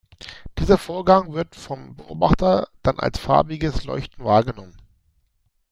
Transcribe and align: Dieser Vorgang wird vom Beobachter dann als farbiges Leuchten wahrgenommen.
Dieser 0.57 0.79
Vorgang 0.79 1.31
wird 1.33 1.55
vom 1.55 1.95
Beobachter 1.95 2.67
dann 2.81 2.97
als 2.99 3.19
farbiges 3.19 3.83
Leuchten 3.83 4.25
wahrgenommen. 4.25 4.75